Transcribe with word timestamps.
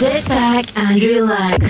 Sit 0.00 0.24
back 0.28 0.64
and 0.78 0.98
relax 1.02 1.68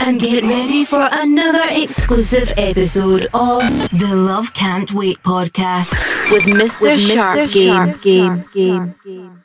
and 0.00 0.18
get 0.18 0.42
ready 0.42 0.84
for 0.84 1.08
another 1.12 1.62
exclusive 1.70 2.52
episode 2.56 3.26
of 3.32 3.60
the 3.96 4.12
Love 4.12 4.52
Can't 4.54 4.92
Wait 4.92 5.22
podcast 5.22 6.32
with 6.32 6.42
Mr. 6.46 6.90
With 6.90 7.00
Sharp, 7.00 7.36
Mr. 7.36 7.52
Game. 7.52 7.68
Sharp 7.68 8.02
Game. 8.02 8.44
Game. 8.52 8.96
Game. 9.04 9.44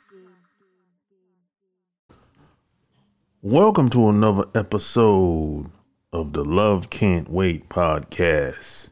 Welcome 3.42 3.90
to 3.90 4.08
another 4.08 4.46
episode 4.56 5.70
of 6.12 6.32
the 6.32 6.44
Love 6.44 6.90
Can't 6.90 7.28
Wait 7.30 7.68
podcast. 7.68 8.88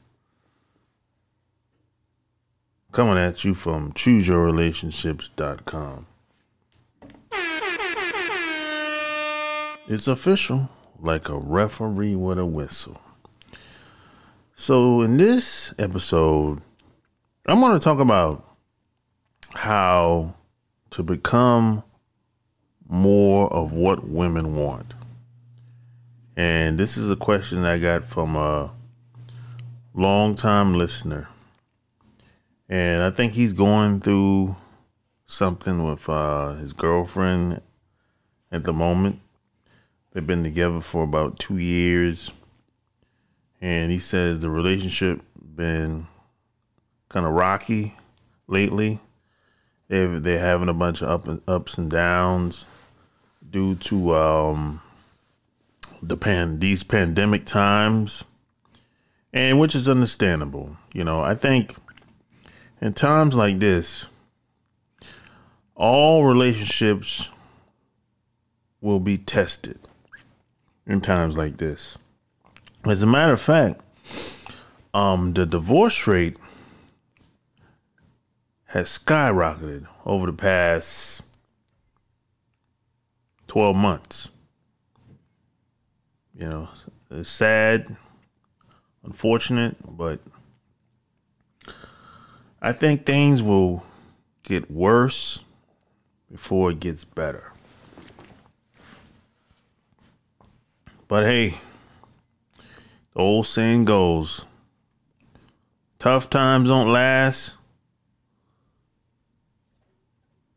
Coming 2.92 3.18
at 3.18 3.42
you 3.42 3.54
from 3.54 3.90
chooseyourrelationships.com. 3.94 6.06
It's 9.86 10.08
official, 10.08 10.70
like 10.98 11.28
a 11.28 11.36
referee 11.36 12.16
with 12.16 12.38
a 12.38 12.46
whistle. 12.46 12.98
So, 14.56 15.02
in 15.02 15.18
this 15.18 15.74
episode, 15.78 16.62
I'm 17.46 17.60
going 17.60 17.78
to 17.78 17.84
talk 17.84 17.98
about 17.98 18.48
how 19.52 20.36
to 20.88 21.02
become 21.02 21.82
more 22.88 23.52
of 23.52 23.72
what 23.72 24.08
women 24.08 24.56
want. 24.56 24.94
And 26.34 26.78
this 26.78 26.96
is 26.96 27.10
a 27.10 27.16
question 27.16 27.64
I 27.66 27.78
got 27.78 28.06
from 28.06 28.36
a 28.36 28.72
longtime 29.92 30.72
listener. 30.72 31.28
And 32.70 33.02
I 33.02 33.10
think 33.10 33.34
he's 33.34 33.52
going 33.52 34.00
through 34.00 34.56
something 35.26 35.84
with 35.84 36.08
uh, 36.08 36.54
his 36.54 36.72
girlfriend 36.72 37.60
at 38.50 38.64
the 38.64 38.72
moment. 38.72 39.20
They've 40.14 40.24
been 40.24 40.44
together 40.44 40.80
for 40.80 41.02
about 41.02 41.40
two 41.40 41.58
years, 41.58 42.30
and 43.60 43.90
he 43.90 43.98
says 43.98 44.38
the 44.38 44.48
relationship 44.48 45.20
been 45.36 46.06
kind 47.08 47.26
of 47.26 47.32
rocky 47.32 47.96
lately. 48.46 49.00
They 49.88 50.06
they're 50.06 50.38
having 50.38 50.68
a 50.68 50.72
bunch 50.72 51.02
of 51.02 51.08
up 51.08 51.26
and, 51.26 51.42
ups 51.48 51.78
and 51.78 51.90
downs 51.90 52.68
due 53.50 53.74
to 53.74 54.14
um, 54.14 54.80
the 56.00 56.16
pan 56.16 56.60
these 56.60 56.84
pandemic 56.84 57.44
times, 57.44 58.22
and 59.32 59.58
which 59.58 59.74
is 59.74 59.88
understandable. 59.88 60.76
You 60.92 61.02
know, 61.02 61.22
I 61.22 61.34
think 61.34 61.74
in 62.80 62.92
times 62.92 63.34
like 63.34 63.58
this, 63.58 64.06
all 65.74 66.24
relationships 66.24 67.30
will 68.80 69.00
be 69.00 69.18
tested 69.18 69.80
in 70.86 71.00
times 71.00 71.36
like 71.36 71.56
this. 71.56 71.98
As 72.84 73.02
a 73.02 73.06
matter 73.06 73.32
of 73.32 73.40
fact, 73.40 73.80
um, 74.92 75.32
the 75.32 75.46
divorce 75.46 76.06
rate 76.06 76.36
has 78.66 78.98
skyrocketed 78.98 79.86
over 80.04 80.26
the 80.26 80.32
past 80.32 81.22
12 83.46 83.76
months. 83.76 84.28
You 86.38 86.48
know, 86.48 86.68
it's 87.10 87.30
sad, 87.30 87.96
unfortunate, 89.04 89.76
but 89.88 90.20
I 92.60 92.72
think 92.72 93.06
things 93.06 93.42
will 93.42 93.84
get 94.42 94.70
worse 94.70 95.44
before 96.30 96.72
it 96.72 96.80
gets 96.80 97.04
better. 97.04 97.53
But 101.14 101.26
hey, 101.26 101.54
the 103.12 103.20
old 103.20 103.46
saying 103.46 103.84
goes 103.84 104.46
tough 106.00 106.28
times 106.28 106.68
don't 106.68 106.92
last, 106.92 107.54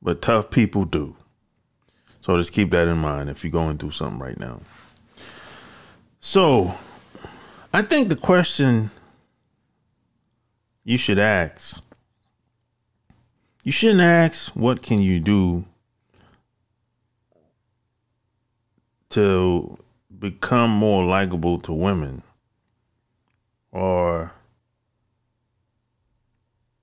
but 0.02 0.20
tough 0.20 0.50
people 0.50 0.86
do. 0.86 1.16
So 2.22 2.36
just 2.38 2.54
keep 2.54 2.72
that 2.72 2.88
in 2.88 2.98
mind 2.98 3.30
if 3.30 3.44
you're 3.44 3.52
going 3.52 3.78
through 3.78 3.92
something 3.92 4.20
right 4.20 4.40
now. 4.40 4.62
So, 6.22 6.74
I 7.72 7.84
think 7.84 8.10
the 8.10 8.16
question 8.16 8.90
you 10.84 10.98
should 10.98 11.20
ask 11.20 11.84
you 13.64 13.72
shouldn't 13.72 14.02
ask 14.02 14.56
what 14.56 14.82
can 14.82 15.04
you 15.04 15.20
do 15.20 15.66
to 19.12 19.78
become 20.20 20.70
more 20.72 21.04
likable 21.06 21.60
to 21.60 21.74
women? 21.74 22.24
Or 23.72 24.32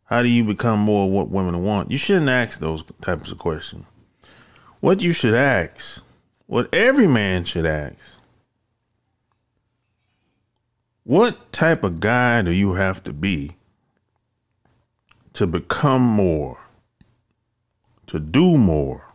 how 0.04 0.22
do 0.22 0.28
you 0.28 0.44
become 0.44 0.78
more 0.80 1.10
what 1.10 1.30
women 1.30 1.64
want? 1.64 1.90
You 1.90 1.98
shouldn't 1.98 2.28
ask 2.28 2.58
those 2.58 2.84
types 3.00 3.32
of 3.32 3.38
questions. 3.38 3.84
What 4.80 5.02
you 5.02 5.12
should 5.12 5.34
ask, 5.34 6.02
what 6.46 6.72
every 6.72 7.06
man 7.06 7.44
should 7.44 7.66
ask, 7.66 7.96
what 11.04 11.52
type 11.52 11.84
of 11.84 12.00
guy 12.00 12.42
do 12.42 12.50
you 12.50 12.74
have 12.74 13.02
to 13.04 13.12
be 13.12 13.56
to 15.32 15.46
become 15.46 16.02
more, 16.02 16.58
to 18.06 18.18
do 18.18 18.56
more, 18.56 19.14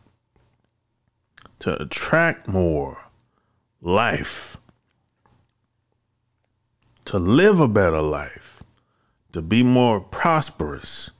to 1.59 1.81
attract 1.81 2.47
more? 2.47 3.08
Life, 3.81 4.57
to 7.05 7.17
live 7.17 7.59
a 7.59 7.67
better 7.67 8.01
life, 8.01 8.63
to 9.31 9.41
be 9.41 9.63
more 9.63 9.99
prosperous. 9.99 11.11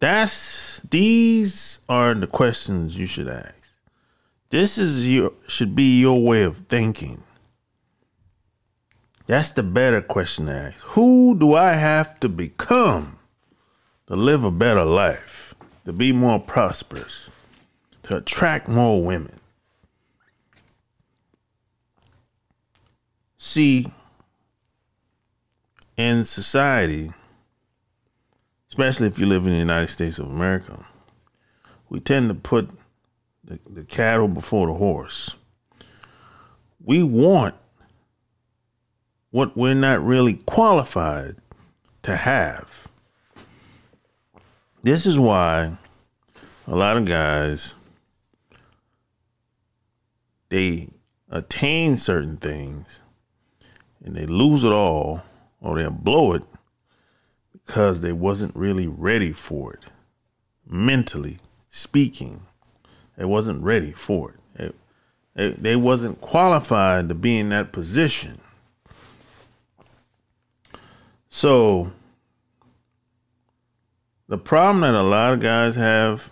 That's 0.00 0.80
these 0.80 1.80
are 1.88 2.14
the 2.14 2.26
questions 2.26 2.96
you 2.96 3.06
should 3.06 3.28
ask. 3.28 3.54
This 4.50 4.78
is 4.78 5.10
your 5.10 5.32
should 5.46 5.74
be 5.74 6.00
your 6.00 6.22
way 6.22 6.42
of 6.42 6.66
thinking. 6.68 7.24
That's 9.26 9.50
the 9.50 9.62
better 9.62 10.00
question 10.00 10.46
to 10.46 10.52
ask. 10.52 10.80
Who 10.94 11.36
do 11.38 11.54
I 11.54 11.72
have 11.72 12.18
to 12.20 12.28
become 12.28 13.18
to 14.06 14.16
live 14.16 14.42
a 14.42 14.50
better 14.50 14.84
life, 14.84 15.54
to 15.84 15.92
be 15.92 16.12
more 16.12 16.40
prosperous, 16.40 17.28
to 18.04 18.16
attract 18.16 18.68
more 18.68 19.02
women? 19.04 19.37
See, 23.38 23.92
in 25.96 26.24
society, 26.24 27.12
especially 28.68 29.06
if 29.06 29.18
you 29.18 29.26
live 29.26 29.46
in 29.46 29.52
the 29.52 29.58
United 29.58 29.88
States 29.88 30.18
of 30.18 30.26
America, 30.28 30.86
we 31.88 32.00
tend 32.00 32.28
to 32.28 32.34
put 32.34 32.70
the, 33.44 33.60
the 33.68 33.84
cattle 33.84 34.26
before 34.26 34.66
the 34.66 34.74
horse. 34.74 35.36
We 36.84 37.02
want 37.02 37.54
what 39.30 39.56
we're 39.56 39.74
not 39.74 40.04
really 40.04 40.34
qualified 40.34 41.36
to 42.02 42.16
have. 42.16 42.88
This 44.82 45.06
is 45.06 45.18
why 45.18 45.76
a 46.66 46.74
lot 46.74 46.96
of 46.96 47.04
guys 47.04 47.74
they 50.48 50.88
attain 51.30 51.96
certain 51.96 52.36
things 52.36 53.00
and 54.04 54.14
they 54.14 54.26
lose 54.26 54.64
it 54.64 54.72
all 54.72 55.22
or 55.60 55.76
they'll 55.76 55.90
blow 55.90 56.32
it 56.32 56.44
because 57.52 58.00
they 58.00 58.12
wasn't 58.12 58.54
really 58.54 58.86
ready 58.86 59.32
for 59.32 59.72
it. 59.74 59.84
Mentally 60.66 61.38
speaking 61.68 62.42
they 63.18 63.24
wasn't 63.24 63.62
ready 63.62 63.90
for 63.90 64.30
it. 64.30 64.36
They, 64.54 64.72
they, 65.34 65.50
they 65.50 65.76
wasn't 65.76 66.20
qualified 66.20 67.08
to 67.08 67.14
be 67.14 67.36
in 67.36 67.48
that 67.48 67.72
position. 67.72 68.40
So 71.28 71.92
the 74.28 74.38
problem 74.38 74.82
that 74.82 74.94
a 74.94 75.02
lot 75.02 75.34
of 75.34 75.40
guys 75.40 75.74
have 75.74 76.30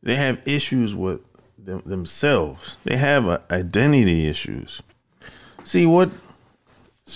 they 0.00 0.14
have 0.14 0.40
issues 0.46 0.94
with 0.94 1.20
them, 1.58 1.82
themselves. 1.84 2.78
They 2.84 2.96
have 2.96 3.26
uh, 3.26 3.40
identity 3.50 4.28
issues 4.28 4.80
See 5.68 5.84
what 5.84 6.08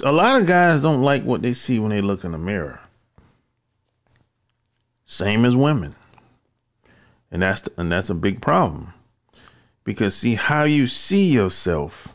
a 0.04 0.12
lot 0.12 0.38
of 0.38 0.46
guys 0.46 0.82
don't 0.82 1.00
like 1.00 1.22
what 1.22 1.40
they 1.40 1.54
see 1.54 1.78
when 1.78 1.88
they 1.88 2.02
look 2.02 2.22
in 2.22 2.32
the 2.32 2.38
mirror. 2.38 2.80
Same 5.06 5.46
as 5.46 5.56
women. 5.56 5.96
And 7.30 7.40
that's 7.40 7.66
and 7.78 7.90
that's 7.90 8.10
a 8.10 8.14
big 8.14 8.42
problem. 8.42 8.92
Because 9.84 10.14
see 10.14 10.34
how 10.34 10.64
you 10.64 10.86
see 10.86 11.32
yourself, 11.32 12.08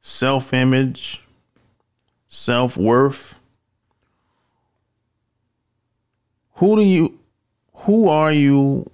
self-image, 0.00 1.24
self-worth. 2.28 3.40
Who 6.54 6.76
do 6.76 6.82
you 6.82 7.18
who 7.78 8.08
are 8.08 8.32
you 8.32 8.86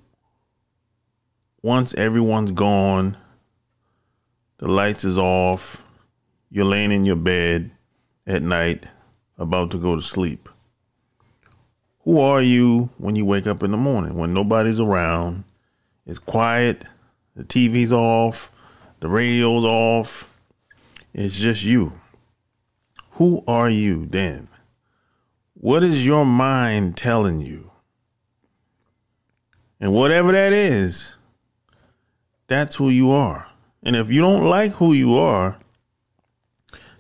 once 1.63 1.93
everyone's 1.93 2.53
gone, 2.53 3.19
the 4.57 4.69
lights 4.69 5.05
is 5.05 5.19
off, 5.19 5.83
you're 6.57 6.65
laying 6.65 6.91
in 6.91 7.05
your 7.05 7.17
bed 7.17 7.71
at 8.27 8.41
night 8.41 8.87
about 9.37 9.71
to 9.71 9.77
go 9.77 9.95
to 9.95 10.01
sleep. 10.01 10.49
Who 12.05 12.19
are 12.19 12.41
you 12.41 12.89
when 12.97 13.15
you 13.15 13.27
wake 13.27 13.47
up 13.47 13.63
in 13.63 13.73
the 13.73 13.77
morning 13.77 14.15
when 14.15 14.33
nobody's 14.33 14.81
around? 14.81 15.45
It's 16.07 16.19
quiet, 16.19 16.87
the 17.35 17.45
TV's 17.45 17.93
off, 17.93 18.51
the 19.01 19.09
radio's 19.09 19.65
off. 19.65 20.35
It's 21.13 21.37
just 21.37 21.63
you. 21.63 21.93
Who 23.11 23.45
are 23.47 23.69
you 23.69 24.07
then? 24.07 24.49
What 25.53 25.83
is 25.83 26.07
your 26.07 26.25
mind 26.25 26.97
telling 26.97 27.43
you? 27.43 27.71
And 29.79 29.93
whatever 29.93 30.33
that 30.33 30.55
is, 30.55 31.17
that's 32.47 32.77
who 32.77 32.89
you 32.89 33.11
are. 33.11 33.47
And 33.83 33.95
if 33.95 34.11
you 34.11 34.23
don't 34.23 34.45
like 34.45 34.73
who 34.73 34.95
you 34.95 35.19
are, 35.19 35.59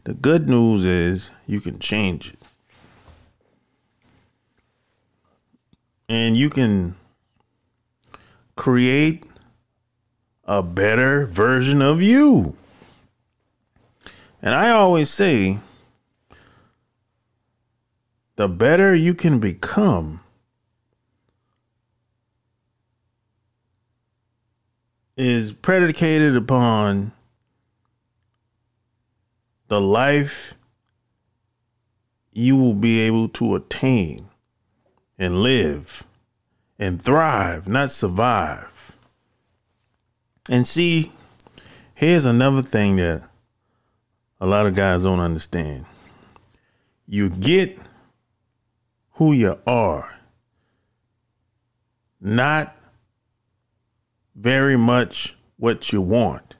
the 0.06 0.14
good 0.14 0.48
news 0.48 0.84
is 0.84 1.32
you 1.48 1.60
can 1.60 1.80
change 1.80 2.32
it. 2.32 2.38
And 6.08 6.36
you 6.36 6.48
can 6.48 6.94
create 8.54 9.24
a 10.44 10.62
better 10.62 11.26
version 11.26 11.82
of 11.82 12.00
you. 12.00 12.54
And 14.40 14.54
I 14.54 14.70
always 14.70 15.10
say, 15.10 15.58
the 18.36 18.48
better 18.48 18.94
you 18.94 19.12
can 19.12 19.40
become, 19.40 20.20
is 25.16 25.50
predicated 25.50 26.36
upon 26.36 27.10
the 29.68 29.80
life 29.80 30.54
you 32.32 32.56
will 32.56 32.74
be 32.74 33.00
able 33.00 33.28
to 33.30 33.54
attain 33.54 34.28
and 35.18 35.42
live 35.42 36.04
and 36.78 37.00
thrive, 37.00 37.66
not 37.66 37.90
survive. 37.90 38.92
And 40.48 40.66
see, 40.66 41.12
here's 41.94 42.24
another 42.24 42.62
thing 42.62 42.96
that 42.96 43.22
a 44.40 44.46
lot 44.46 44.66
of 44.66 44.74
guys 44.74 45.04
don't 45.04 45.20
understand. 45.20 45.86
You 47.08 47.30
get 47.30 47.78
who 49.12 49.32
you 49.32 49.58
are, 49.66 50.18
not 52.20 52.76
very 54.34 54.76
much 54.76 55.34
what 55.56 55.90
you 55.90 56.02
want. 56.02 56.56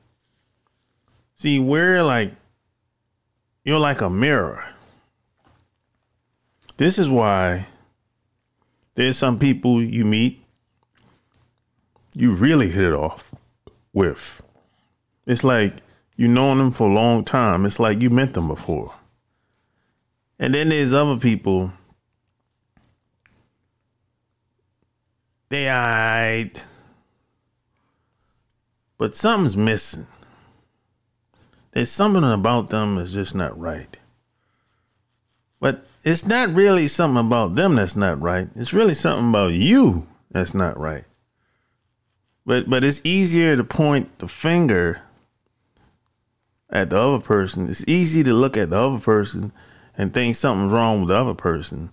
See, 1.34 1.58
we're 1.58 2.02
like, 2.02 2.32
you're 3.66 3.80
like 3.80 4.00
a 4.00 4.08
mirror. 4.08 4.64
This 6.76 6.98
is 6.98 7.08
why 7.08 7.66
there's 8.94 9.18
some 9.18 9.40
people 9.40 9.82
you 9.82 10.04
meet, 10.04 10.40
you 12.14 12.32
really 12.32 12.70
hit 12.70 12.84
it 12.84 12.92
off 12.92 13.34
with. 13.92 14.40
It's 15.26 15.42
like 15.42 15.78
you've 16.14 16.30
known 16.30 16.58
them 16.58 16.70
for 16.70 16.88
a 16.88 16.92
long 16.92 17.24
time. 17.24 17.66
It's 17.66 17.80
like 17.80 18.00
you 18.00 18.08
met 18.08 18.34
them 18.34 18.46
before. 18.46 18.94
And 20.38 20.54
then 20.54 20.68
there's 20.68 20.92
other 20.92 21.18
people. 21.18 21.72
They 25.48 25.68
I 25.68 26.52
but 28.96 29.16
something's 29.16 29.56
missing. 29.56 30.06
There's 31.76 31.90
something 31.90 32.24
about 32.24 32.70
them 32.70 32.96
that's 32.96 33.12
just 33.12 33.34
not 33.34 33.60
right. 33.60 33.98
But 35.60 35.84
it's 36.04 36.24
not 36.24 36.54
really 36.54 36.88
something 36.88 37.26
about 37.26 37.54
them 37.54 37.74
that's 37.74 37.94
not 37.94 38.18
right. 38.18 38.48
It's 38.56 38.72
really 38.72 38.94
something 38.94 39.28
about 39.28 39.52
you 39.52 40.06
that's 40.30 40.54
not 40.54 40.80
right. 40.80 41.04
But 42.46 42.70
but 42.70 42.82
it's 42.82 43.02
easier 43.04 43.56
to 43.56 43.62
point 43.62 44.20
the 44.20 44.26
finger 44.26 45.02
at 46.70 46.88
the 46.88 46.98
other 46.98 47.22
person. 47.22 47.68
It's 47.68 47.86
easy 47.86 48.24
to 48.24 48.32
look 48.32 48.56
at 48.56 48.70
the 48.70 48.78
other 48.78 48.98
person 48.98 49.52
and 49.98 50.14
think 50.14 50.36
something's 50.36 50.72
wrong 50.72 51.00
with 51.00 51.10
the 51.10 51.16
other 51.16 51.34
person. 51.34 51.90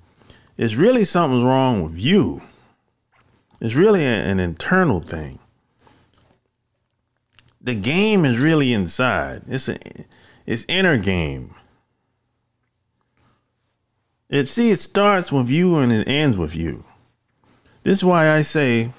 It's 0.55 0.75
really 0.75 1.03
something's 1.03 1.43
wrong 1.43 1.83
with 1.83 1.99
you. 1.99 2.41
It's 3.59 3.75
really 3.75 4.05
an 4.05 4.39
internal 4.39 5.01
thing 5.01 5.39
the 7.63 7.73
game 7.73 8.25
is 8.25 8.37
really 8.37 8.73
inside. 8.73 9.43
It's 9.47 9.69
a 9.69 9.79
it's 10.45 10.65
inner 10.67 10.97
game. 10.97 11.55
It 14.29 14.47
see 14.47 14.71
it 14.71 14.79
starts 14.79 15.31
with 15.31 15.49
you 15.49 15.77
and 15.77 15.91
it 15.91 16.07
ends 16.07 16.37
with 16.37 16.55
you. 16.55 16.83
This 17.83 17.99
is 17.99 18.03
why 18.03 18.29
I 18.29 18.41
say 18.41 18.91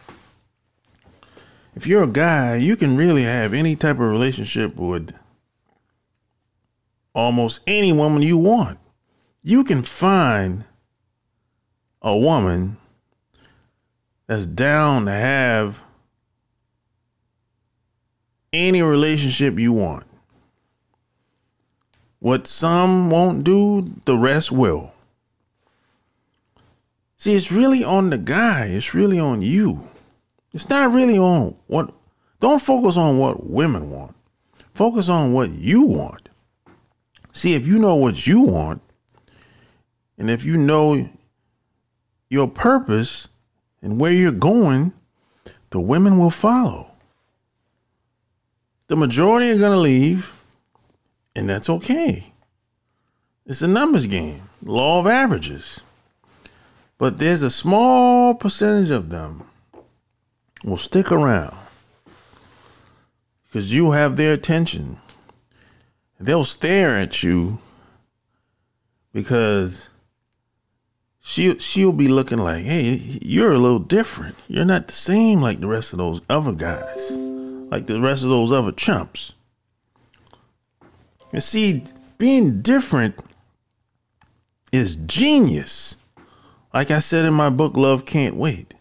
if 1.76 1.86
you're 1.86 2.04
a 2.04 2.08
guy, 2.08 2.56
you 2.56 2.76
can 2.76 2.96
really 2.96 3.24
have 3.24 3.52
any 3.52 3.76
type 3.76 3.96
of 3.96 4.02
relationship 4.02 4.76
with 4.76 5.12
almost 7.14 7.60
any 7.66 7.92
woman 7.92 8.22
you 8.22 8.38
want. 8.38 8.78
You 9.42 9.64
can 9.64 9.82
find 9.82 10.64
a 12.00 12.16
woman 12.16 12.76
that's 14.26 14.46
down 14.46 15.06
to 15.06 15.12
have 15.12 15.80
any 18.54 18.82
relationship 18.82 19.58
you 19.58 19.72
want. 19.72 20.06
What 22.20 22.46
some 22.46 23.10
won't 23.10 23.44
do, 23.44 23.84
the 24.06 24.16
rest 24.16 24.50
will. 24.50 24.92
See, 27.18 27.34
it's 27.34 27.52
really 27.52 27.84
on 27.84 28.10
the 28.10 28.18
guy, 28.18 28.66
it's 28.66 28.94
really 28.94 29.18
on 29.18 29.42
you. 29.42 29.88
It's 30.52 30.68
not 30.68 30.92
really 30.92 31.18
on 31.18 31.56
what, 31.66 31.92
don't 32.40 32.62
focus 32.62 32.96
on 32.96 33.18
what 33.18 33.44
women 33.44 33.90
want. 33.90 34.14
Focus 34.72 35.08
on 35.08 35.32
what 35.32 35.50
you 35.50 35.82
want. 35.82 36.28
See, 37.32 37.54
if 37.54 37.66
you 37.66 37.78
know 37.78 37.96
what 37.96 38.26
you 38.26 38.40
want, 38.40 38.80
and 40.16 40.30
if 40.30 40.44
you 40.44 40.56
know 40.56 41.08
your 42.30 42.48
purpose 42.48 43.28
and 43.82 44.00
where 44.00 44.12
you're 44.12 44.32
going, 44.32 44.92
the 45.70 45.80
women 45.80 46.18
will 46.18 46.30
follow 46.30 46.93
the 48.88 48.96
majority 48.96 49.50
are 49.50 49.58
going 49.58 49.72
to 49.72 49.78
leave, 49.78 50.34
and 51.34 51.48
that's 51.48 51.70
okay. 51.70 52.32
It's 53.46 53.62
a 53.62 53.68
numbers 53.68 54.06
game, 54.06 54.42
law 54.62 55.00
of 55.00 55.06
averages. 55.06 55.80
But 56.98 57.18
there's 57.18 57.42
a 57.42 57.50
small 57.50 58.34
percentage 58.34 58.90
of 58.90 59.10
them 59.10 59.44
will 60.64 60.76
stick 60.76 61.12
around 61.12 61.56
because 63.44 63.74
you 63.74 63.90
have 63.90 64.16
their 64.16 64.32
attention. 64.32 64.98
They'll 66.18 66.44
stare 66.44 66.96
at 66.96 67.22
you 67.22 67.58
because 69.12 69.88
she 71.20 71.58
she'll 71.58 71.92
be 71.92 72.08
looking 72.08 72.38
like, 72.38 72.64
"Hey, 72.64 73.18
you're 73.22 73.52
a 73.52 73.58
little 73.58 73.78
different. 73.78 74.36
You're 74.48 74.64
not 74.64 74.86
the 74.86 74.92
same 74.92 75.40
like 75.40 75.60
the 75.60 75.66
rest 75.66 75.92
of 75.92 75.98
those 75.98 76.20
other 76.30 76.52
guys." 76.52 77.23
Like 77.74 77.86
the 77.86 78.00
rest 78.00 78.22
of 78.22 78.28
those 78.28 78.52
other 78.52 78.70
chumps. 78.70 79.34
You 81.32 81.40
see, 81.40 81.82
being 82.18 82.62
different 82.62 83.18
is 84.70 84.94
genius. 84.94 85.96
Like 86.72 86.92
I 86.92 87.00
said 87.00 87.24
in 87.24 87.34
my 87.34 87.50
book, 87.50 87.76
Love 87.76 88.04
Can't 88.04 88.36
Wait. 88.36 88.74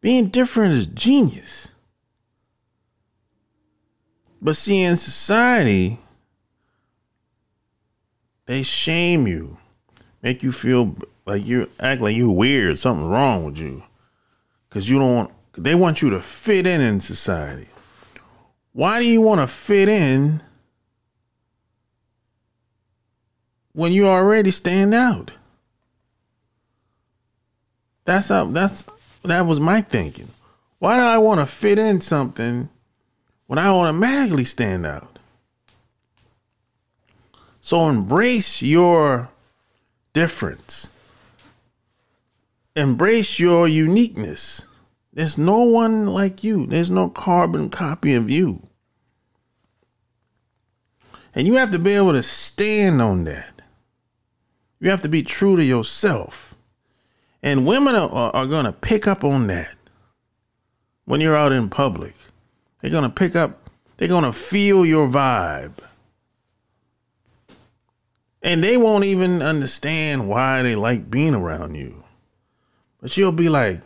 Being 0.00 0.28
different 0.28 0.74
is 0.74 0.86
genius. 0.86 1.66
But 4.40 4.56
see, 4.56 4.80
in 4.80 4.96
society, 4.96 5.98
they 8.46 8.62
shame 8.62 9.26
you, 9.26 9.56
make 10.22 10.44
you 10.44 10.52
feel 10.52 10.94
like 11.26 11.44
you 11.44 11.68
act 11.80 12.00
like 12.00 12.14
you're 12.14 12.30
weird, 12.30 12.78
something's 12.78 13.08
wrong 13.08 13.44
with 13.44 13.58
you, 13.58 13.82
because 14.68 14.88
you 14.88 15.00
don't 15.00 15.32
they 15.56 15.74
want 15.74 16.02
you 16.02 16.10
to 16.10 16.20
fit 16.20 16.66
in 16.66 16.80
in 16.80 17.00
society. 17.00 17.68
Why 18.72 18.98
do 19.00 19.04
you 19.04 19.20
want 19.20 19.40
to 19.40 19.46
fit 19.46 19.88
in 19.88 20.42
when 23.72 23.92
you 23.92 24.06
already 24.06 24.50
stand 24.50 24.94
out? 24.94 25.32
That's 28.04 28.28
that's 28.28 28.86
that 29.22 29.42
was 29.42 29.60
my 29.60 29.82
thinking. 29.82 30.28
Why 30.78 30.96
do 30.96 31.02
I 31.02 31.18
want 31.18 31.40
to 31.40 31.46
fit 31.46 31.78
in 31.78 32.00
something 32.00 32.68
when 33.46 33.58
I 33.58 33.68
automatically 33.68 34.44
stand 34.44 34.86
out? 34.86 35.18
So 37.60 37.88
embrace 37.88 38.62
your 38.62 39.28
difference. 40.12 40.90
Embrace 42.74 43.38
your 43.38 43.68
uniqueness 43.68 44.62
There's 45.12 45.36
no 45.36 45.62
one 45.62 46.06
like 46.06 46.42
you. 46.42 46.66
There's 46.66 46.90
no 46.90 47.08
carbon 47.08 47.68
copy 47.68 48.14
of 48.14 48.30
you. 48.30 48.62
And 51.34 51.46
you 51.46 51.54
have 51.54 51.70
to 51.72 51.78
be 51.78 51.92
able 51.92 52.12
to 52.12 52.22
stand 52.22 53.00
on 53.02 53.24
that. 53.24 53.62
You 54.80 54.90
have 54.90 55.02
to 55.02 55.08
be 55.08 55.22
true 55.22 55.56
to 55.56 55.64
yourself. 55.64 56.54
And 57.42 57.66
women 57.66 57.94
are, 57.94 58.10
are, 58.34 58.46
going 58.46 58.66
to 58.66 58.72
pick 58.72 59.06
up 59.06 59.24
on 59.24 59.46
that 59.48 59.76
when 61.04 61.20
you're 61.20 61.36
out 61.36 61.52
in 61.52 61.68
public. 61.68 62.14
They're 62.80 62.90
going 62.90 63.04
to 63.04 63.10
pick 63.10 63.34
up, 63.34 63.70
they're 63.96 64.08
going 64.08 64.24
to 64.24 64.32
feel 64.32 64.84
your 64.86 65.08
vibe. 65.08 65.78
And 68.42 68.62
they 68.62 68.76
won't 68.76 69.04
even 69.04 69.40
understand 69.40 70.28
why 70.28 70.62
they 70.62 70.74
like 70.74 71.10
being 71.10 71.34
around 71.34 71.74
you. 71.74 72.02
But 73.00 73.16
you'll 73.16 73.32
be 73.32 73.48
like, 73.48 73.80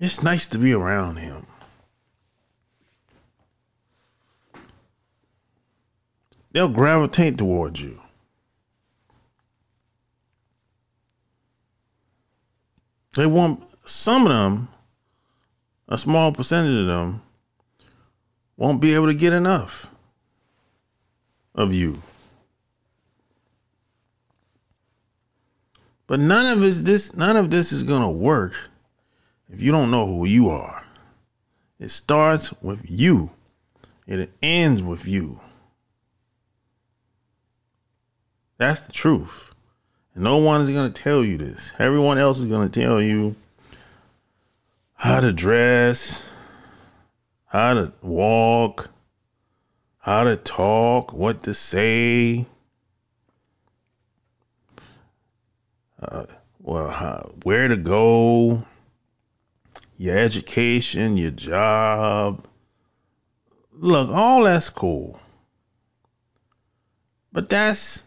it's 0.00 0.22
nice 0.22 0.48
to 0.48 0.58
be 0.58 0.72
around 0.72 1.16
him. 1.16 1.46
They'll 6.52 6.68
gravitate 6.68 7.36
towards 7.38 7.80
you. 7.82 8.00
They 13.14 13.26
want 13.26 13.62
some 13.84 14.22
of 14.26 14.30
them, 14.30 14.68
a 15.88 15.98
small 15.98 16.32
percentage 16.32 16.74
of 16.74 16.86
them, 16.86 17.22
won't 18.56 18.80
be 18.80 18.94
able 18.94 19.06
to 19.06 19.14
get 19.14 19.32
enough 19.32 19.88
of 21.54 21.74
you. 21.74 22.02
But 26.06 26.20
none 26.20 26.46
of 26.46 26.60
this, 26.60 26.78
this 26.78 27.14
none 27.14 27.36
of 27.36 27.50
this 27.50 27.70
is 27.70 27.82
gonna 27.82 28.10
work 28.10 28.69
if 29.52 29.60
you 29.60 29.72
don't 29.72 29.90
know 29.90 30.06
who 30.06 30.24
you 30.24 30.50
are. 30.50 30.84
It 31.78 31.90
starts 31.90 32.52
with 32.62 32.90
you. 32.90 33.30
It 34.06 34.30
ends 34.42 34.82
with 34.82 35.06
you. 35.06 35.40
That's 38.58 38.82
the 38.82 38.92
truth. 38.92 39.52
And 40.14 40.24
no 40.24 40.36
one 40.36 40.60
is 40.60 40.70
going 40.70 40.92
to 40.92 41.02
tell 41.02 41.24
you 41.24 41.38
this. 41.38 41.72
Everyone 41.78 42.18
else 42.18 42.38
is 42.38 42.46
going 42.46 42.68
to 42.68 42.80
tell 42.80 43.00
you 43.00 43.36
how 44.94 45.20
to 45.20 45.32
dress, 45.32 46.22
how 47.46 47.74
to 47.74 47.92
walk, 48.02 48.90
how 50.00 50.24
to 50.24 50.36
talk, 50.36 51.12
what 51.12 51.42
to 51.44 51.54
say. 51.54 52.46
uh, 56.00 56.26
well, 56.60 57.32
where 57.42 57.68
to 57.68 57.76
go, 57.76 58.64
your 60.00 60.16
education, 60.16 61.18
your 61.18 61.30
job. 61.30 62.46
Look, 63.70 64.08
all 64.08 64.44
that's 64.44 64.70
cool. 64.70 65.20
But 67.30 67.50
that's 67.50 68.04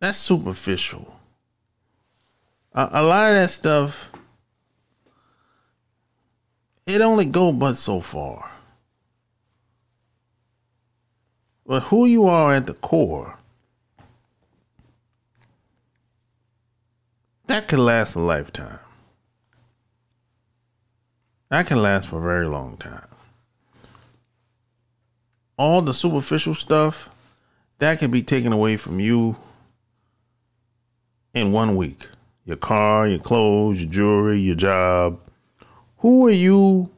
that's 0.00 0.18
superficial. 0.18 1.18
A, 2.74 2.90
a 2.92 3.02
lot 3.02 3.30
of 3.30 3.36
that 3.36 3.50
stuff 3.50 4.10
it 6.84 7.00
only 7.00 7.24
go 7.24 7.52
but 7.52 7.78
so 7.78 8.02
far. 8.02 8.50
But 11.64 11.84
who 11.84 12.04
you 12.04 12.26
are 12.26 12.52
at 12.52 12.66
the 12.66 12.74
core 12.74 13.38
that 17.46 17.66
could 17.66 17.78
last 17.78 18.14
a 18.14 18.20
lifetime. 18.20 18.80
That 21.48 21.66
can 21.66 21.80
last 21.80 22.08
for 22.08 22.18
a 22.18 22.22
very 22.22 22.46
long 22.46 22.76
time. 22.76 23.06
All 25.56 25.80
the 25.80 25.94
superficial 25.94 26.54
stuff 26.54 27.08
that 27.78 27.98
can 27.98 28.10
be 28.10 28.22
taken 28.22 28.52
away 28.52 28.76
from 28.76 29.00
you 29.00 29.36
in 31.32 31.52
one 31.52 31.76
week. 31.76 32.08
Your 32.44 32.56
car, 32.56 33.06
your 33.06 33.18
clothes, 33.18 33.82
your 33.82 33.90
jewelry, 33.90 34.38
your 34.38 34.56
job. 34.56 35.20
Who 35.98 36.26
are 36.26 36.30
you 36.30 36.90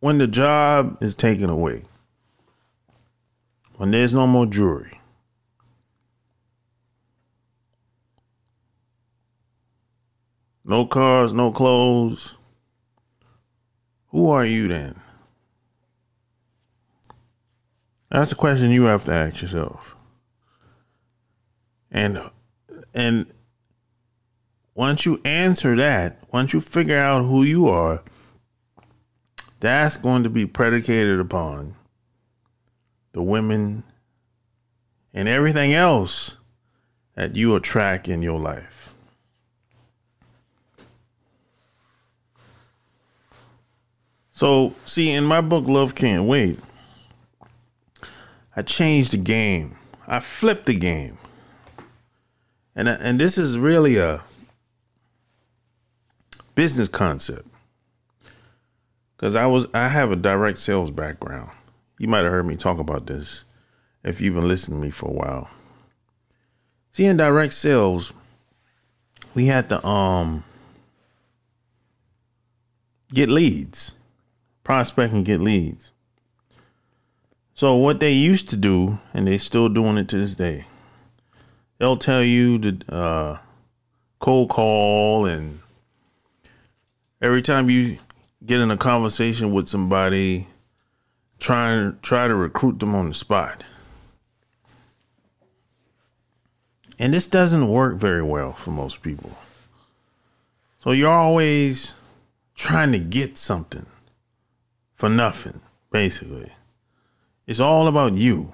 when 0.00 0.18
the 0.18 0.26
job 0.26 1.02
is 1.02 1.14
taken 1.14 1.48
away? 1.48 1.84
When 3.76 3.90
there's 3.90 4.14
no 4.14 4.26
more 4.26 4.46
jewelry? 4.46 5.00
No 10.64 10.86
cars, 10.86 11.32
no 11.32 11.50
clothes. 11.50 12.34
Who 14.14 14.30
are 14.30 14.46
you 14.46 14.68
then? 14.68 14.94
That's 18.12 18.30
the 18.30 18.36
question 18.36 18.70
you 18.70 18.84
have 18.84 19.04
to 19.06 19.12
ask 19.12 19.42
yourself. 19.42 19.96
And 21.90 22.20
and 22.94 23.26
once 24.72 25.04
you 25.04 25.20
answer 25.24 25.74
that, 25.74 26.18
once 26.30 26.52
you 26.52 26.60
figure 26.60 26.96
out 26.96 27.24
who 27.24 27.42
you 27.42 27.66
are, 27.66 28.02
that's 29.58 29.96
going 29.96 30.22
to 30.22 30.30
be 30.30 30.46
predicated 30.46 31.18
upon 31.18 31.74
the 33.14 33.22
women 33.22 33.82
and 35.12 35.26
everything 35.26 35.74
else 35.74 36.36
that 37.16 37.34
you 37.34 37.56
attract 37.56 38.08
in 38.08 38.22
your 38.22 38.38
life. 38.38 38.93
So, 44.44 44.74
see, 44.84 45.10
in 45.10 45.24
my 45.24 45.40
book, 45.40 45.66
Love 45.66 45.94
Can't 45.94 46.24
Wait, 46.24 46.58
I 48.54 48.60
changed 48.60 49.14
the 49.14 49.16
game. 49.16 49.74
I 50.06 50.20
flipped 50.20 50.66
the 50.66 50.76
game. 50.76 51.16
And, 52.76 52.86
and 52.86 53.18
this 53.18 53.38
is 53.38 53.56
really 53.56 53.96
a 53.96 54.20
business 56.54 56.88
concept. 56.88 57.48
Because 59.16 59.34
I 59.34 59.46
was 59.46 59.66
I 59.72 59.88
have 59.88 60.12
a 60.12 60.16
direct 60.16 60.58
sales 60.58 60.90
background. 60.90 61.50
You 61.98 62.08
might 62.08 62.24
have 62.24 62.32
heard 62.32 62.46
me 62.46 62.56
talk 62.56 62.78
about 62.78 63.06
this 63.06 63.44
if 64.02 64.20
you've 64.20 64.34
been 64.34 64.46
listening 64.46 64.78
to 64.78 64.84
me 64.84 64.90
for 64.90 65.08
a 65.08 65.14
while. 65.14 65.48
See, 66.92 67.06
in 67.06 67.16
direct 67.16 67.54
sales, 67.54 68.12
we 69.34 69.46
had 69.46 69.70
to 69.70 69.86
um 69.86 70.44
get 73.10 73.30
leads 73.30 73.92
prospect 74.64 75.12
and 75.12 75.24
get 75.24 75.40
leads. 75.40 75.90
So 77.54 77.76
what 77.76 78.00
they 78.00 78.10
used 78.10 78.48
to 78.48 78.56
do, 78.56 78.98
and 79.12 79.28
they're 79.28 79.38
still 79.38 79.68
doing 79.68 79.96
it 79.96 80.08
to 80.08 80.18
this 80.18 80.34
day, 80.34 80.64
they'll 81.78 81.96
tell 81.96 82.24
you 82.24 82.58
to 82.58 82.92
uh, 82.92 83.38
cold 84.18 84.48
call, 84.48 85.26
and 85.26 85.60
every 87.22 87.42
time 87.42 87.70
you 87.70 87.98
get 88.44 88.60
in 88.60 88.72
a 88.72 88.76
conversation 88.76 89.52
with 89.52 89.68
somebody, 89.68 90.48
try 91.38 91.70
and 91.70 92.02
try 92.02 92.26
to 92.26 92.34
recruit 92.34 92.80
them 92.80 92.94
on 92.94 93.08
the 93.08 93.14
spot. 93.14 93.62
And 96.98 97.12
this 97.12 97.26
doesn't 97.26 97.68
work 97.68 97.96
very 97.96 98.22
well 98.22 98.52
for 98.52 98.70
most 98.70 99.02
people. 99.02 99.36
So 100.82 100.90
you're 100.90 101.10
always 101.10 101.92
trying 102.54 102.92
to 102.92 102.98
get 102.98 103.36
something 103.36 103.86
for 104.94 105.08
nothing, 105.08 105.60
basically. 105.90 106.52
It's 107.46 107.60
all 107.60 107.88
about 107.88 108.14
you. 108.14 108.52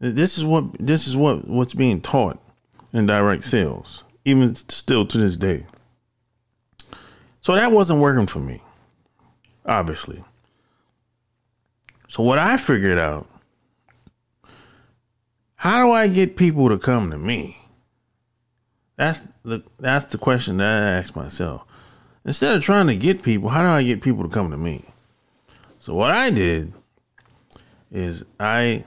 This 0.00 0.38
is 0.38 0.44
what 0.44 0.74
this 0.78 1.06
is 1.06 1.16
what 1.16 1.48
what's 1.48 1.74
being 1.74 2.00
taught 2.00 2.40
in 2.92 3.06
direct 3.06 3.44
sales, 3.44 4.04
even 4.24 4.54
still 4.54 5.06
to 5.06 5.18
this 5.18 5.36
day. 5.36 5.66
So 7.40 7.54
that 7.54 7.72
wasn't 7.72 8.00
working 8.00 8.26
for 8.26 8.38
me, 8.40 8.62
obviously. 9.66 10.22
So 12.08 12.22
what 12.22 12.38
I 12.38 12.56
figured 12.56 12.98
out, 12.98 13.28
how 15.56 15.86
do 15.86 15.92
I 15.92 16.08
get 16.08 16.36
people 16.36 16.68
to 16.68 16.78
come 16.78 17.10
to 17.10 17.18
me? 17.18 17.56
That's 18.96 19.22
the 19.44 19.62
that's 19.78 20.06
the 20.06 20.18
question 20.18 20.56
that 20.58 20.82
I 20.82 20.98
ask 20.98 21.14
myself. 21.14 21.64
Instead 22.28 22.54
of 22.54 22.62
trying 22.62 22.86
to 22.88 22.94
get 22.94 23.22
people, 23.22 23.48
how 23.48 23.62
do 23.62 23.68
I 23.68 23.82
get 23.82 24.02
people 24.02 24.22
to 24.22 24.28
come 24.28 24.50
to 24.50 24.58
me? 24.58 24.84
So 25.80 25.94
what 25.94 26.10
I 26.10 26.28
did 26.28 26.74
is 27.90 28.22
I 28.38 28.84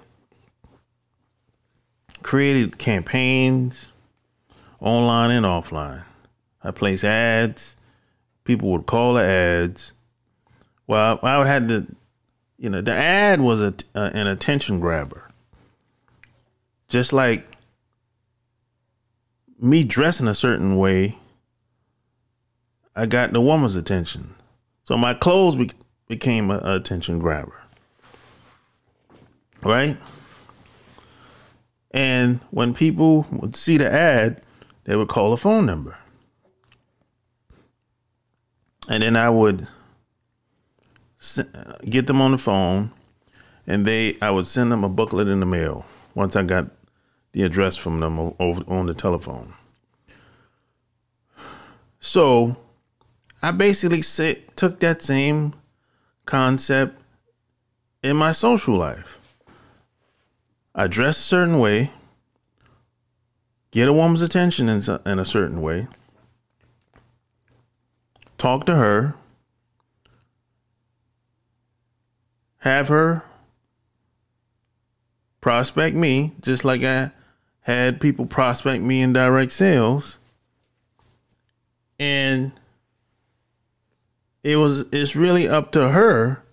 created 2.21 2.77
campaigns 2.77 3.91
online 4.79 5.31
and 5.31 5.43
offline. 5.43 6.03
I 6.63 6.69
placed 6.69 7.03
ads. 7.03 7.75
People 8.43 8.69
would 8.73 8.85
call 8.85 9.15
the 9.15 9.23
ads. 9.23 9.93
Well, 10.85 11.19
I 11.23 11.39
would 11.39 11.47
have 11.47 11.67
the, 11.67 11.87
you 12.59 12.69
know, 12.69 12.81
the 12.81 12.93
ad 12.93 13.41
was 13.41 13.59
a, 13.59 13.73
uh, 13.95 14.11
an 14.13 14.27
attention 14.27 14.79
grabber. 14.79 15.31
Just 16.89 17.11
like 17.11 17.47
me 19.59 19.83
dressing 19.83 20.27
a 20.27 20.35
certain 20.35 20.77
way 20.77 21.17
I 22.95 23.05
got 23.05 23.31
the 23.31 23.41
woman's 23.41 23.75
attention. 23.75 24.35
So 24.83 24.97
my 24.97 25.13
clothes 25.13 25.55
be- 25.55 25.71
became 26.07 26.51
an 26.51 26.65
attention 26.65 27.19
grabber. 27.19 27.61
Right? 29.63 29.97
And 31.91 32.39
when 32.49 32.73
people 32.73 33.25
would 33.31 33.55
see 33.55 33.77
the 33.77 33.91
ad, 33.91 34.41
they 34.85 34.95
would 34.95 35.07
call 35.07 35.33
a 35.33 35.37
phone 35.37 35.65
number. 35.65 35.97
And 38.89 39.03
then 39.03 39.15
I 39.15 39.29
would 39.29 39.67
get 41.87 42.07
them 42.07 42.21
on 42.21 42.31
the 42.31 42.37
phone 42.37 42.91
and 43.67 43.85
they 43.85 44.17
I 44.21 44.31
would 44.31 44.47
send 44.47 44.71
them 44.71 44.83
a 44.83 44.89
booklet 44.89 45.27
in 45.27 45.39
the 45.39 45.45
mail 45.45 45.85
once 46.15 46.35
I 46.35 46.43
got 46.43 46.67
the 47.31 47.43
address 47.43 47.77
from 47.77 47.99
them 47.99 48.19
over 48.39 48.63
on 48.67 48.87
the 48.87 48.93
telephone. 48.93 49.53
So 51.99 52.57
I 53.41 53.51
basically 53.51 54.01
say, 54.01 54.43
took 54.55 54.79
that 54.81 55.01
same 55.01 55.53
concept 56.25 57.01
in 58.03 58.15
my 58.15 58.31
social 58.31 58.75
life. 58.75 59.17
I 60.75 60.87
dress 60.87 61.17
a 61.17 61.23
certain 61.23 61.59
way, 61.59 61.91
get 63.71 63.89
a 63.89 63.93
woman's 63.93 64.21
attention 64.21 64.69
in, 64.69 64.81
in 65.05 65.19
a 65.19 65.25
certain 65.25 65.61
way, 65.61 65.87
talk 68.37 68.65
to 68.67 68.75
her, 68.75 69.15
have 72.59 72.87
her 72.87 73.23
prospect 75.41 75.95
me, 75.95 76.31
just 76.41 76.63
like 76.63 76.83
I 76.83 77.11
had 77.61 77.99
people 77.99 78.25
prospect 78.25 78.83
me 78.83 79.01
in 79.01 79.13
direct 79.13 79.51
sales. 79.51 80.19
And 81.99 82.53
it 84.43 84.55
was 84.55 84.81
it's 84.91 85.15
really 85.15 85.47
up 85.47 85.71
to 85.73 85.89
her 85.89 86.43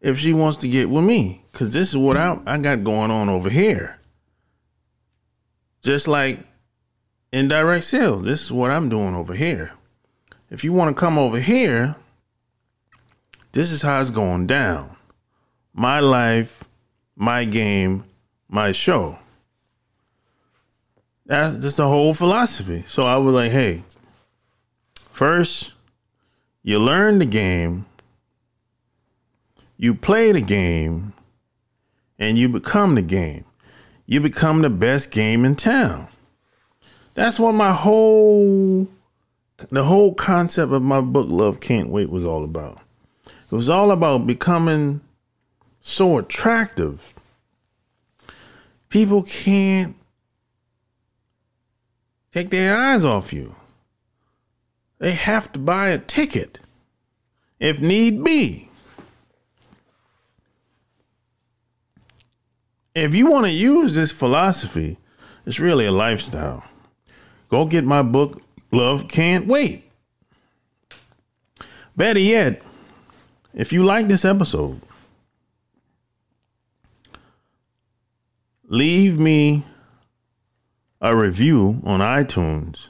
if 0.00 0.18
she 0.18 0.32
wants 0.32 0.58
to 0.58 0.68
get 0.68 0.90
with 0.90 1.04
me. 1.04 1.42
Cause 1.52 1.70
this 1.70 1.88
is 1.88 1.96
what 1.96 2.16
I, 2.16 2.38
I 2.46 2.58
got 2.58 2.84
going 2.84 3.10
on 3.10 3.28
over 3.28 3.48
here. 3.48 3.98
Just 5.82 6.06
like 6.06 6.40
in 7.32 7.48
direct 7.48 7.84
sales, 7.84 8.24
this 8.24 8.42
is 8.42 8.52
what 8.52 8.70
I'm 8.70 8.88
doing 8.88 9.14
over 9.14 9.34
here. 9.34 9.72
If 10.50 10.64
you 10.64 10.72
want 10.72 10.94
to 10.94 11.00
come 11.00 11.18
over 11.18 11.38
here, 11.40 11.96
this 13.52 13.72
is 13.72 13.82
how 13.82 14.00
it's 14.00 14.10
going 14.10 14.46
down. 14.46 14.96
My 15.72 16.00
life, 16.00 16.64
my 17.16 17.44
game, 17.44 18.04
my 18.48 18.72
show. 18.72 19.18
That's 21.24 21.58
just 21.58 21.78
the 21.78 21.88
whole 21.88 22.14
philosophy. 22.14 22.84
So 22.86 23.04
I 23.04 23.16
was 23.16 23.34
like, 23.34 23.50
hey, 23.50 23.82
first, 25.12 25.72
you 26.66 26.80
learn 26.80 27.20
the 27.20 27.26
game, 27.26 27.86
you 29.76 29.94
play 29.94 30.32
the 30.32 30.40
game, 30.40 31.12
and 32.18 32.36
you 32.36 32.48
become 32.48 32.96
the 32.96 33.02
game. 33.02 33.44
You 34.04 34.20
become 34.20 34.62
the 34.62 34.70
best 34.70 35.12
game 35.12 35.44
in 35.44 35.54
town. 35.54 36.08
That's 37.14 37.38
what 37.38 37.52
my 37.52 37.72
whole 37.72 38.88
the 39.70 39.84
whole 39.84 40.12
concept 40.12 40.72
of 40.72 40.82
my 40.82 41.00
book 41.00 41.28
Love 41.30 41.60
Can't 41.60 41.88
Wait 41.88 42.10
was 42.10 42.24
all 42.24 42.42
about. 42.42 42.80
It 43.24 43.54
was 43.54 43.70
all 43.70 43.92
about 43.92 44.26
becoming 44.26 45.02
so 45.82 46.18
attractive. 46.18 47.14
People 48.88 49.22
can't 49.22 49.94
take 52.32 52.50
their 52.50 52.76
eyes 52.76 53.04
off 53.04 53.32
you. 53.32 53.54
They 54.98 55.12
have 55.12 55.52
to 55.52 55.58
buy 55.58 55.88
a 55.88 55.98
ticket 55.98 56.60
if 57.60 57.80
need 57.80 58.22
be. 58.22 58.68
If 62.94 63.14
you 63.14 63.30
want 63.30 63.44
to 63.44 63.52
use 63.52 63.94
this 63.94 64.10
philosophy, 64.10 64.96
it's 65.44 65.60
really 65.60 65.84
a 65.84 65.92
lifestyle. 65.92 66.64
Go 67.50 67.66
get 67.66 67.84
my 67.84 68.02
book, 68.02 68.42
Love 68.72 69.06
Can't 69.08 69.46
Wait. 69.46 69.84
Better 71.94 72.18
yet, 72.18 72.62
if 73.54 73.72
you 73.72 73.84
like 73.84 74.08
this 74.08 74.24
episode, 74.24 74.80
leave 78.66 79.18
me 79.18 79.62
a 81.00 81.14
review 81.14 81.80
on 81.84 82.00
iTunes 82.00 82.88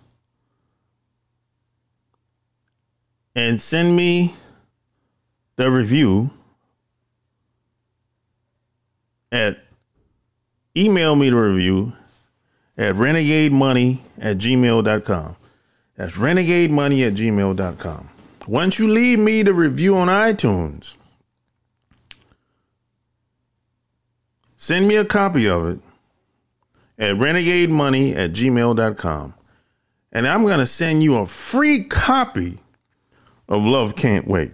and 3.36 3.62
send 3.62 3.94
me 3.94 4.34
the 5.54 5.70
review 5.70 6.30
at 9.30 9.58
email 10.76 11.14
me 11.14 11.30
the 11.30 11.36
review 11.36 11.92
at 12.76 12.96
renegademoney 12.96 14.00
at 14.18 14.38
gmail.com. 14.38 15.36
That's 15.94 16.14
renegademoney 16.14 17.06
at 17.06 17.14
gmail.com. 17.14 18.08
Once 18.48 18.78
you 18.80 18.88
leave 18.88 19.20
me 19.20 19.42
the 19.42 19.54
review 19.54 19.96
on 19.96 20.08
iTunes, 20.08 20.96
Send 24.66 24.88
me 24.88 24.96
a 24.96 25.04
copy 25.04 25.48
of 25.48 25.68
it 25.68 25.80
at 26.98 27.14
renegademoney 27.14 28.16
at 28.16 28.32
gmail.com. 28.32 29.34
And 30.10 30.26
I'm 30.26 30.42
going 30.42 30.58
to 30.58 30.66
send 30.66 31.04
you 31.04 31.18
a 31.18 31.26
free 31.26 31.84
copy 31.84 32.58
of 33.48 33.64
Love 33.64 33.96
Can't 33.96 34.26
Wait. 34.26 34.52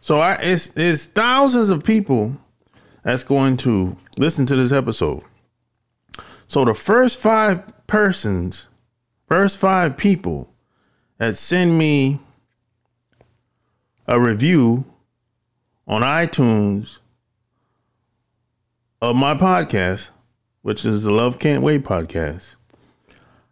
So 0.00 0.18
I, 0.18 0.34
it's, 0.40 0.76
it's 0.76 1.04
thousands 1.04 1.68
of 1.68 1.82
people 1.84 2.36
that's 3.02 3.24
going 3.24 3.56
to 3.58 3.96
listen 4.18 4.46
to 4.46 4.56
this 4.56 4.72
episode. 4.72 5.22
So 6.48 6.64
the 6.64 6.74
first 6.74 7.18
five 7.18 7.86
persons, 7.86 8.66
first 9.28 9.58
five 9.58 9.96
people 9.96 10.52
that 11.18 11.36
send 11.36 11.78
me 11.78 12.20
a 14.06 14.20
review 14.20 14.84
on 15.88 16.02
iTunes 16.02 16.98
of 19.00 19.16
my 19.16 19.34
podcast, 19.34 20.10
which 20.62 20.84
is 20.84 21.04
the 21.04 21.10
Love 21.10 21.38
Can't 21.38 21.62
Wait 21.62 21.82
podcast, 21.82 22.54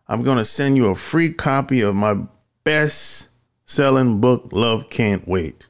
I'm 0.06 0.22
going 0.22 0.38
to 0.38 0.44
send 0.44 0.76
you 0.76 0.86
a 0.86 0.94
free 0.94 1.32
copy 1.32 1.80
of 1.80 1.94
my 1.94 2.16
best 2.64 3.28
selling 3.64 4.20
book, 4.20 4.48
Love 4.52 4.90
Can't 4.90 5.26
Wait. 5.26 5.66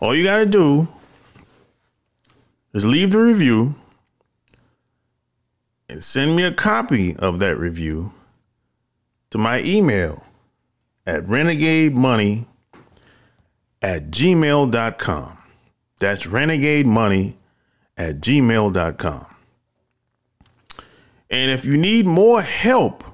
All 0.00 0.14
you 0.14 0.24
got 0.24 0.38
to 0.38 0.46
do 0.46 0.88
is 2.72 2.86
leave 2.86 3.10
the 3.10 3.18
review 3.18 3.74
and 5.88 6.02
send 6.02 6.36
me 6.36 6.44
a 6.44 6.52
copy 6.52 7.16
of 7.16 7.38
that 7.40 7.56
review 7.56 8.12
to 9.30 9.38
my 9.38 9.60
email 9.62 10.24
at 11.06 11.24
renegademoney 11.26 12.46
at 13.82 14.10
gmail.com. 14.10 15.38
That's 15.98 16.26
renegademoney 16.26 17.34
at 17.96 18.20
gmail.com. 18.20 19.26
And 21.28 21.50
if 21.50 21.64
you 21.64 21.76
need 21.76 22.06
more 22.06 22.42
help 22.42 23.04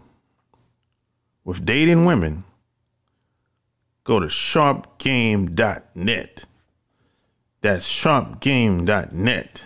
with 1.45 1.64
dating 1.64 2.05
women, 2.05 2.45
go 4.07 4.21
to 4.21 4.27
sharpgame.net. 4.27 6.45
That's 7.61 7.90
sharpgame.net. 7.90 9.64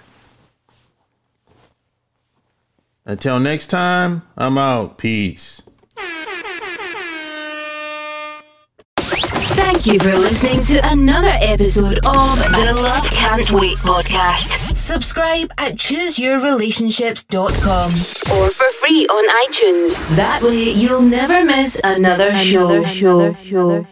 Until 3.05 3.38
next 3.38 3.66
time, 3.66 4.22
I'm 4.37 4.57
out. 4.57 4.96
Peace. 4.96 5.61
Thank 9.72 9.87
you 9.87 10.00
for 10.00 10.18
listening 10.18 10.62
to 10.62 10.80
another 10.90 11.30
episode 11.40 11.98
of 11.98 12.38
the 12.38 12.72
Love 12.74 13.09
Can't 13.12 13.48
Wait 13.52 13.78
podcast. 13.78 14.76
Subscribe 14.76 15.52
at 15.59 15.76
chooseyourrelationships.com 15.76 17.90
or 17.92 18.50
for 18.50 18.68
free 18.72 19.06
on 19.06 19.28
iTunes. 19.46 19.94
That 20.16 20.42
way 20.42 20.70
you'll 20.70 21.02
never 21.02 21.44
miss 21.44 21.80
another, 21.85 22.30
another 22.30 22.85
show. 22.85 22.85
show. 22.85 23.33
show. 23.35 23.87